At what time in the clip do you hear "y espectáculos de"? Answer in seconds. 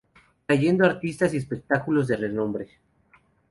1.31-2.17